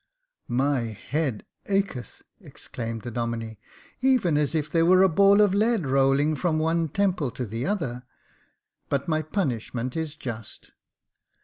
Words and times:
"My 0.65 0.79
head 0.85 1.45
acheth!" 1.67 2.23
exclaimed 2.41 3.03
the 3.03 3.11
Domine, 3.11 3.57
"even 3.99 4.35
as 4.35 4.55
if 4.55 4.67
there 4.67 4.83
were 4.83 5.03
a 5.03 5.07
ball 5.09 5.41
of 5.41 5.53
lead 5.53 5.85
rolling 5.85 6.35
from 6.35 6.57
one 6.57 6.89
temple 6.89 7.29
to 7.29 7.45
the 7.45 7.67
other; 7.67 8.01
but 8.89 9.07
my 9.07 9.21
punishment 9.21 9.95
is 9.95 10.15
just." 10.15 10.71